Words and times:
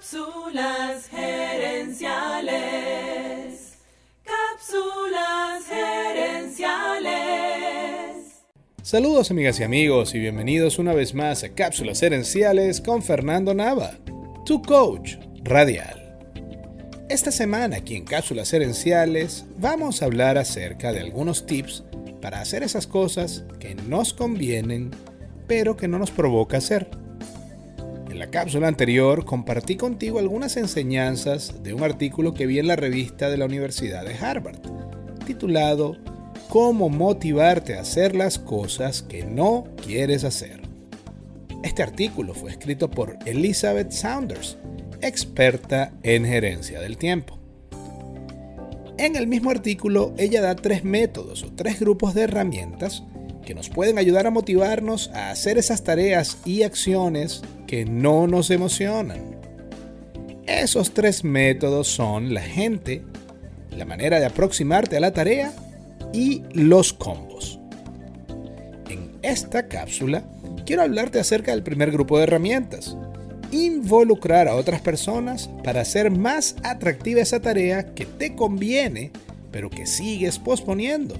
Cápsulas 0.00 1.08
gerenciales. 1.10 2.54
Cápsulas 4.24 5.66
gerenciales. 5.68 7.10
Saludos 8.80 9.30
amigas 9.30 9.60
y 9.60 9.64
amigos 9.64 10.14
y 10.14 10.18
bienvenidos 10.18 10.78
una 10.78 10.94
vez 10.94 11.12
más 11.12 11.44
a 11.44 11.50
Cápsulas 11.50 12.00
gerenciales 12.00 12.80
con 12.80 13.02
Fernando 13.02 13.52
Nava, 13.52 13.98
tu 14.46 14.62
coach 14.62 15.16
radial. 15.42 16.18
Esta 17.10 17.30
semana 17.30 17.76
aquí 17.76 17.94
en 17.94 18.06
Cápsulas 18.06 18.50
gerenciales 18.50 19.44
vamos 19.58 20.00
a 20.00 20.06
hablar 20.06 20.38
acerca 20.38 20.94
de 20.94 21.00
algunos 21.00 21.44
tips 21.44 21.84
para 22.22 22.40
hacer 22.40 22.62
esas 22.62 22.86
cosas 22.86 23.44
que 23.58 23.74
nos 23.74 24.14
convienen 24.14 24.92
pero 25.46 25.76
que 25.76 25.88
no 25.88 25.98
nos 25.98 26.12
provoca 26.12 26.56
hacer 26.58 26.88
la 28.20 28.30
cápsula 28.30 28.68
anterior 28.68 29.24
compartí 29.24 29.76
contigo 29.76 30.18
algunas 30.18 30.58
enseñanzas 30.58 31.62
de 31.62 31.72
un 31.72 31.82
artículo 31.82 32.34
que 32.34 32.44
vi 32.44 32.58
en 32.58 32.66
la 32.66 32.76
revista 32.76 33.30
de 33.30 33.38
la 33.38 33.46
Universidad 33.46 34.04
de 34.04 34.14
Harvard, 34.14 34.58
titulado 35.24 35.96
Cómo 36.50 36.90
motivarte 36.90 37.76
a 37.76 37.80
hacer 37.80 38.14
las 38.14 38.38
cosas 38.38 39.00
que 39.00 39.24
no 39.24 39.64
quieres 39.82 40.24
hacer. 40.24 40.60
Este 41.62 41.82
artículo 41.82 42.34
fue 42.34 42.50
escrito 42.50 42.90
por 42.90 43.16
Elizabeth 43.24 43.90
Saunders, 43.90 44.58
experta 45.00 45.94
en 46.02 46.26
gerencia 46.26 46.78
del 46.78 46.98
tiempo. 46.98 47.38
En 48.98 49.16
el 49.16 49.28
mismo 49.28 49.48
artículo, 49.48 50.12
ella 50.18 50.42
da 50.42 50.56
tres 50.56 50.84
métodos 50.84 51.42
o 51.42 51.52
tres 51.54 51.80
grupos 51.80 52.12
de 52.12 52.24
herramientas 52.24 53.02
que 53.44 53.54
nos 53.54 53.68
pueden 53.68 53.98
ayudar 53.98 54.26
a 54.26 54.30
motivarnos 54.30 55.10
a 55.14 55.30
hacer 55.30 55.58
esas 55.58 55.82
tareas 55.82 56.38
y 56.44 56.62
acciones 56.62 57.42
que 57.66 57.84
no 57.84 58.26
nos 58.26 58.50
emocionan. 58.50 59.36
Esos 60.46 60.92
tres 60.92 61.24
métodos 61.24 61.88
son 61.88 62.34
la 62.34 62.42
gente, 62.42 63.02
la 63.76 63.84
manera 63.84 64.18
de 64.18 64.26
aproximarte 64.26 64.96
a 64.96 65.00
la 65.00 65.12
tarea 65.12 65.52
y 66.12 66.42
los 66.52 66.92
combos. 66.92 67.60
En 68.88 69.12
esta 69.22 69.68
cápsula 69.68 70.24
quiero 70.66 70.82
hablarte 70.82 71.20
acerca 71.20 71.52
del 71.52 71.62
primer 71.62 71.90
grupo 71.90 72.18
de 72.18 72.24
herramientas. 72.24 72.96
Involucrar 73.52 74.48
a 74.48 74.54
otras 74.54 74.80
personas 74.80 75.48
para 75.64 75.80
hacer 75.80 76.10
más 76.10 76.56
atractiva 76.62 77.20
esa 77.20 77.40
tarea 77.40 77.94
que 77.94 78.06
te 78.06 78.34
conviene, 78.34 79.10
pero 79.50 79.70
que 79.70 79.86
sigues 79.86 80.38
posponiendo, 80.38 81.16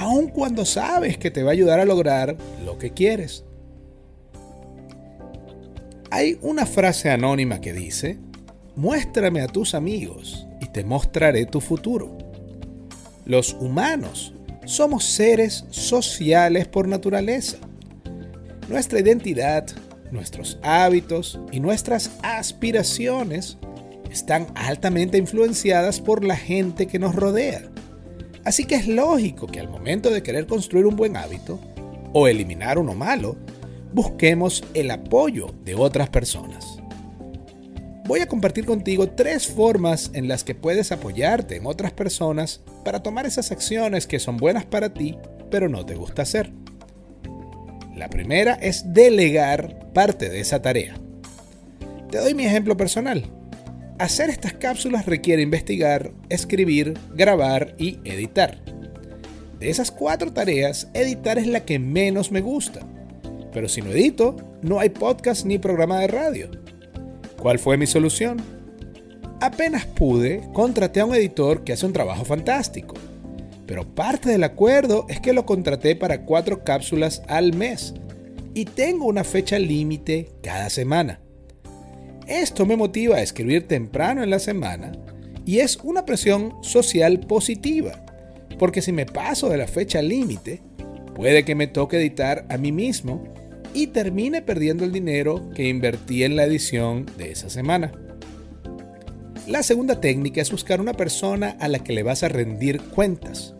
aun 0.00 0.28
cuando 0.28 0.64
sabes 0.64 1.18
que 1.18 1.30
te 1.30 1.42
va 1.42 1.50
a 1.50 1.52
ayudar 1.52 1.78
a 1.78 1.84
lograr 1.84 2.36
lo 2.64 2.78
que 2.78 2.92
quieres. 2.92 3.44
Hay 6.10 6.38
una 6.40 6.64
frase 6.64 7.10
anónima 7.10 7.60
que 7.60 7.74
dice, 7.74 8.18
muéstrame 8.76 9.42
a 9.42 9.46
tus 9.46 9.74
amigos 9.74 10.46
y 10.60 10.66
te 10.68 10.84
mostraré 10.84 11.44
tu 11.44 11.60
futuro. 11.60 12.16
Los 13.26 13.52
humanos 13.52 14.32
somos 14.64 15.04
seres 15.04 15.66
sociales 15.68 16.66
por 16.66 16.88
naturaleza. 16.88 17.58
Nuestra 18.68 19.00
identidad, 19.00 19.66
nuestros 20.10 20.58
hábitos 20.62 21.38
y 21.52 21.60
nuestras 21.60 22.10
aspiraciones 22.22 23.58
están 24.10 24.46
altamente 24.54 25.18
influenciadas 25.18 26.00
por 26.00 26.24
la 26.24 26.36
gente 26.36 26.86
que 26.86 26.98
nos 26.98 27.14
rodea. 27.14 27.69
Así 28.44 28.64
que 28.64 28.76
es 28.76 28.88
lógico 28.88 29.46
que 29.46 29.60
al 29.60 29.68
momento 29.68 30.10
de 30.10 30.22
querer 30.22 30.46
construir 30.46 30.86
un 30.86 30.96
buen 30.96 31.16
hábito 31.16 31.60
o 32.12 32.26
eliminar 32.26 32.78
uno 32.78 32.94
malo, 32.94 33.36
busquemos 33.92 34.64
el 34.74 34.90
apoyo 34.90 35.54
de 35.64 35.74
otras 35.74 36.08
personas. 36.08 36.78
Voy 38.06 38.20
a 38.20 38.26
compartir 38.26 38.66
contigo 38.66 39.10
tres 39.10 39.46
formas 39.46 40.10
en 40.14 40.26
las 40.26 40.42
que 40.42 40.54
puedes 40.54 40.90
apoyarte 40.90 41.56
en 41.56 41.66
otras 41.66 41.92
personas 41.92 42.60
para 42.84 43.02
tomar 43.02 43.26
esas 43.26 43.52
acciones 43.52 44.06
que 44.06 44.18
son 44.18 44.36
buenas 44.36 44.64
para 44.64 44.92
ti, 44.92 45.16
pero 45.50 45.68
no 45.68 45.86
te 45.86 45.94
gusta 45.94 46.22
hacer. 46.22 46.50
La 47.94 48.08
primera 48.08 48.54
es 48.54 48.92
delegar 48.92 49.92
parte 49.92 50.28
de 50.28 50.40
esa 50.40 50.62
tarea. 50.62 50.94
Te 52.10 52.18
doy 52.18 52.34
mi 52.34 52.46
ejemplo 52.46 52.76
personal. 52.76 53.30
Hacer 54.00 54.30
estas 54.30 54.54
cápsulas 54.54 55.06
requiere 55.06 55.42
investigar, 55.42 56.10
escribir, 56.28 56.98
grabar 57.14 57.76
y 57.78 57.98
editar. 58.04 58.60
De 59.60 59.70
esas 59.70 59.92
cuatro 59.92 60.32
tareas, 60.32 60.88
editar 60.94 61.38
es 61.38 61.46
la 61.46 61.64
que 61.64 61.78
menos 61.78 62.32
me 62.32 62.40
gusta 62.40 62.80
pero 63.52 63.68
si 63.68 63.82
no 63.82 63.90
edito, 63.90 64.36
no 64.62 64.80
hay 64.80 64.90
podcast 64.90 65.44
ni 65.44 65.58
programa 65.58 66.00
de 66.00 66.06
radio. 66.06 66.50
¿Cuál 67.40 67.58
fue 67.58 67.76
mi 67.76 67.86
solución? 67.86 68.38
Apenas 69.40 69.86
pude, 69.86 70.42
contraté 70.52 71.00
a 71.00 71.06
un 71.06 71.14
editor 71.14 71.64
que 71.64 71.72
hace 71.72 71.86
un 71.86 71.92
trabajo 71.92 72.24
fantástico. 72.24 72.94
Pero 73.66 73.86
parte 73.94 74.30
del 74.30 74.44
acuerdo 74.44 75.06
es 75.08 75.20
que 75.20 75.32
lo 75.32 75.46
contraté 75.46 75.96
para 75.96 76.24
cuatro 76.24 76.64
cápsulas 76.64 77.22
al 77.28 77.54
mes 77.54 77.94
y 78.52 78.64
tengo 78.64 79.06
una 79.06 79.24
fecha 79.24 79.58
límite 79.58 80.28
cada 80.42 80.70
semana. 80.70 81.20
Esto 82.30 82.64
me 82.64 82.76
motiva 82.76 83.16
a 83.16 83.22
escribir 83.22 83.66
temprano 83.66 84.22
en 84.22 84.30
la 84.30 84.38
semana 84.38 84.92
y 85.44 85.58
es 85.58 85.78
una 85.82 86.06
presión 86.06 86.54
social 86.62 87.18
positiva, 87.18 88.04
porque 88.56 88.82
si 88.82 88.92
me 88.92 89.04
paso 89.04 89.48
de 89.48 89.58
la 89.58 89.66
fecha 89.66 90.00
límite, 90.00 90.62
puede 91.16 91.44
que 91.44 91.56
me 91.56 91.66
toque 91.66 91.96
editar 91.96 92.46
a 92.48 92.56
mí 92.56 92.70
mismo 92.70 93.24
y 93.74 93.88
termine 93.88 94.42
perdiendo 94.42 94.84
el 94.84 94.92
dinero 94.92 95.50
que 95.56 95.68
invertí 95.68 96.22
en 96.22 96.36
la 96.36 96.44
edición 96.44 97.04
de 97.18 97.32
esa 97.32 97.50
semana. 97.50 97.90
La 99.48 99.64
segunda 99.64 100.00
técnica 100.00 100.40
es 100.40 100.52
buscar 100.52 100.80
una 100.80 100.94
persona 100.94 101.56
a 101.58 101.66
la 101.66 101.80
que 101.80 101.92
le 101.92 102.04
vas 102.04 102.22
a 102.22 102.28
rendir 102.28 102.80
cuentas. 102.80 103.56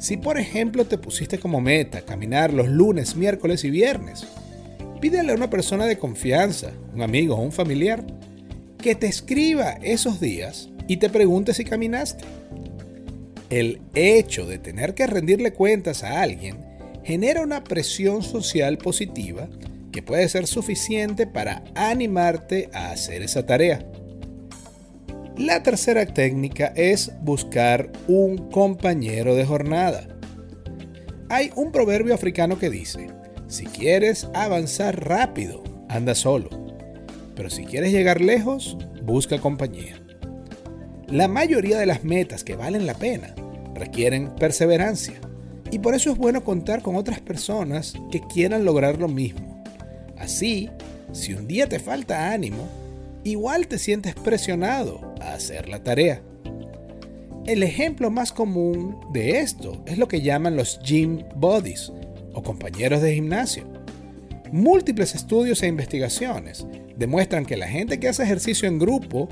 Si 0.00 0.16
por 0.16 0.40
ejemplo 0.40 0.86
te 0.86 0.98
pusiste 0.98 1.38
como 1.38 1.60
meta 1.60 2.00
caminar 2.00 2.52
los 2.52 2.66
lunes, 2.66 3.14
miércoles 3.14 3.62
y 3.62 3.70
viernes, 3.70 4.26
pídele 5.02 5.32
a 5.32 5.34
una 5.34 5.50
persona 5.50 5.84
de 5.84 5.98
confianza, 5.98 6.70
un 6.94 7.02
amigo 7.02 7.34
o 7.34 7.42
un 7.42 7.50
familiar, 7.50 8.06
que 8.78 8.94
te 8.94 9.08
escriba 9.08 9.72
esos 9.82 10.20
días 10.20 10.70
y 10.86 10.98
te 10.98 11.10
pregunte 11.10 11.54
si 11.54 11.64
caminaste. 11.64 12.22
El 13.50 13.80
hecho 13.94 14.46
de 14.46 14.58
tener 14.58 14.94
que 14.94 15.08
rendirle 15.08 15.52
cuentas 15.52 16.04
a 16.04 16.22
alguien 16.22 16.64
genera 17.02 17.42
una 17.42 17.64
presión 17.64 18.22
social 18.22 18.78
positiva 18.78 19.48
que 19.90 20.02
puede 20.02 20.28
ser 20.28 20.46
suficiente 20.46 21.26
para 21.26 21.64
animarte 21.74 22.70
a 22.72 22.92
hacer 22.92 23.22
esa 23.22 23.44
tarea. 23.44 23.84
La 25.36 25.64
tercera 25.64 26.06
técnica 26.06 26.72
es 26.76 27.10
buscar 27.22 27.90
un 28.06 28.50
compañero 28.52 29.34
de 29.34 29.44
jornada. 29.44 30.06
Hay 31.28 31.50
un 31.56 31.72
proverbio 31.72 32.14
africano 32.14 32.56
que 32.56 32.70
dice, 32.70 33.08
si 33.52 33.66
quieres 33.66 34.28
avanzar 34.32 35.06
rápido, 35.06 35.62
anda 35.90 36.14
solo, 36.14 36.48
pero 37.36 37.50
si 37.50 37.66
quieres 37.66 37.92
llegar 37.92 38.22
lejos, 38.22 38.78
busca 39.02 39.38
compañía. 39.40 40.00
La 41.06 41.28
mayoría 41.28 41.78
de 41.78 41.84
las 41.84 42.02
metas 42.02 42.44
que 42.44 42.56
valen 42.56 42.86
la 42.86 42.94
pena 42.94 43.34
requieren 43.74 44.34
perseverancia 44.36 45.20
y 45.70 45.80
por 45.80 45.94
eso 45.94 46.10
es 46.10 46.16
bueno 46.16 46.42
contar 46.44 46.80
con 46.80 46.96
otras 46.96 47.20
personas 47.20 47.92
que 48.10 48.22
quieran 48.22 48.64
lograr 48.64 48.98
lo 48.98 49.08
mismo. 49.08 49.62
Así, 50.16 50.70
si 51.12 51.34
un 51.34 51.46
día 51.46 51.68
te 51.68 51.78
falta 51.78 52.32
ánimo, 52.32 52.66
igual 53.22 53.66
te 53.66 53.78
sientes 53.78 54.14
presionado 54.14 55.14
a 55.20 55.34
hacer 55.34 55.68
la 55.68 55.82
tarea. 55.82 56.22
El 57.44 57.62
ejemplo 57.62 58.10
más 58.10 58.32
común 58.32 58.98
de 59.12 59.40
esto 59.40 59.82
es 59.84 59.98
lo 59.98 60.08
que 60.08 60.22
llaman 60.22 60.56
los 60.56 60.80
gym 60.82 61.22
buddies 61.36 61.92
o 62.34 62.42
compañeros 62.42 63.02
de 63.02 63.14
gimnasio. 63.14 63.64
Múltiples 64.52 65.14
estudios 65.14 65.62
e 65.62 65.66
investigaciones 65.66 66.66
demuestran 66.96 67.46
que 67.46 67.56
la 67.56 67.68
gente 67.68 67.98
que 67.98 68.08
hace 68.08 68.22
ejercicio 68.22 68.68
en 68.68 68.78
grupo 68.78 69.28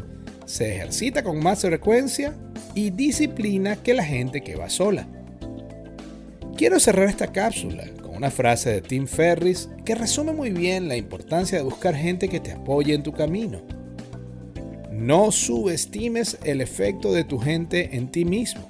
se 0.47 0.75
ejercita 0.75 1.23
con 1.23 1.43
más 1.43 1.61
frecuencia 1.61 2.35
y 2.75 2.91
disciplina 2.91 3.77
que 3.77 3.95
la 3.95 4.05
gente 4.05 4.41
que 4.41 4.57
va 4.57 4.71
sola. 4.71 5.07
Quiero 6.57 6.81
cerrar 6.81 7.09
esta 7.09 7.33
cápsula 7.33 7.85
con 8.03 8.17
una 8.17 8.31
frase 8.31 8.71
de 8.71 8.83
Tim 8.83 9.07
Ferris 9.07 9.71
que 9.85 9.95
resume 9.95 10.33
muy 10.33 10.51
bien 10.51 10.89
la 10.89 10.97
importancia 10.97 11.57
de 11.59 11.65
buscar 11.65 11.95
gente 11.95 12.29
que 12.29 12.41
te 12.41 12.53
apoye 12.53 12.95
en 12.95 13.03
tu 13.03 13.13
camino. 13.13 13.63
No 14.91 15.33
subestimes 15.33 16.37
el 16.45 16.61
efecto 16.61 17.13
de 17.13 17.25
tu 17.25 17.39
gente 17.39 17.97
en 17.97 18.11
ti 18.11 18.25
mismo. 18.25 18.67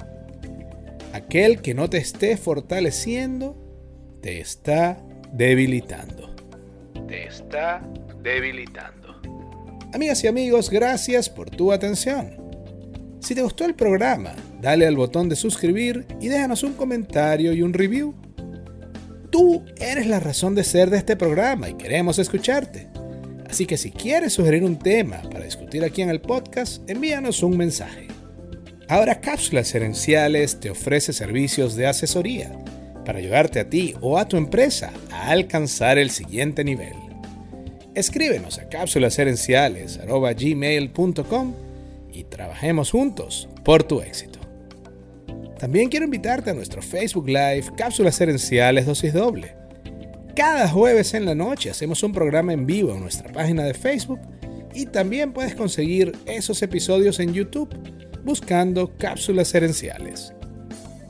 Aquel 1.12 1.60
que 1.60 1.75
no 1.75 1.90
te 1.90 1.99
esté 1.99 2.37
fortaleciendo, 2.37 3.59
te 4.20 4.40
está 4.40 4.99
debilitando. 5.32 6.34
Te 7.08 7.26
está 7.26 7.82
debilitando. 8.22 9.20
Amigas 9.93 10.22
y 10.25 10.28
amigos, 10.28 10.70
gracias 10.70 11.28
por 11.28 11.50
tu 11.50 11.72
atención. 11.72 12.37
Si 13.20 13.34
te 13.34 13.43
gustó 13.43 13.64
el 13.64 13.75
programa, 13.75 14.34
dale 14.61 14.87
al 14.87 14.96
botón 14.96 15.28
de 15.28 15.37
suscribir 15.37 16.06
y 16.20 16.28
déjanos 16.28 16.62
un 16.62 16.75
comentario 16.75 17.52
y 17.52 17.62
un 17.62 17.72
review. 17.72 18.14
Tú 19.31 19.64
eres 19.76 20.06
la 20.06 20.20
razón 20.20 20.55
de 20.55 20.64
ser 20.64 20.90
de 20.90 20.99
este 20.99 21.17
programa 21.17 21.69
y 21.69 21.75
queremos 21.75 22.19
escucharte. 22.19 22.88
Así 23.49 23.67
que 23.67 23.76
si 23.76 23.90
quieres 23.90 24.34
sugerir 24.34 24.64
un 24.64 24.78
tema 24.78 25.22
para 25.31 25.44
discutir 25.44 25.82
aquí 25.82 26.02
en 26.02 26.11
el 26.11 26.20
podcast, 26.20 26.88
envíanos 26.88 27.43
un 27.43 27.56
mensaje. 27.56 28.08
Ahora 28.88 29.20
Cápsulas 29.20 29.75
Herenciales 29.75 30.61
te 30.61 30.70
ofrece 30.70 31.12
servicios 31.12 31.75
de 31.75 31.87
asesoría 31.87 32.52
para 33.05 33.19
ayudarte 33.19 33.58
a 33.61 33.69
ti 33.69 33.94
o 34.00 34.17
a 34.19 34.29
tu 34.29 34.37
empresa 34.37 34.93
a 35.11 35.31
alcanzar 35.31 35.99
el 35.99 36.11
siguiente 36.11 36.62
nivel. 36.64 36.94
Escríbenos 37.94 38.58
a 38.58 38.69
cápsulasherenciales.gmail.com 38.69 41.55
y 42.12 42.25
trabajemos 42.25 42.91
juntos 42.91 43.49
por 43.64 43.82
tu 43.82 44.00
éxito. 44.00 44.38
También 45.58 45.88
quiero 45.88 46.05
invitarte 46.05 46.50
a 46.50 46.55
nuestro 46.55 46.82
Facebook 46.82 47.29
Live 47.29 47.64
Cápsulas 47.76 48.20
Herenciales 48.20 48.87
Dosis 48.87 49.12
Doble 49.12 49.61
cada 50.41 50.69
jueves 50.69 51.12
en 51.14 51.26
la 51.26 51.35
noche 51.35 51.69
hacemos 51.69 52.03
un 52.03 52.12
programa 52.12 52.53
en 52.53 52.64
vivo 52.64 52.94
en 52.94 53.00
nuestra 53.00 53.31
página 53.31 53.64
de 53.64 53.75
Facebook 53.75 54.20
y 54.73 54.87
también 54.87 55.32
puedes 55.32 55.55
conseguir 55.55 56.17
esos 56.25 56.62
episodios 56.62 57.20
en 57.20 57.35
YouTube 57.35 57.69
buscando 58.25 58.96
cápsulas 58.96 59.55
herenciales. 59.55 60.32